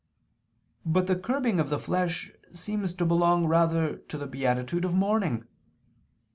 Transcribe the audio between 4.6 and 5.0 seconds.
of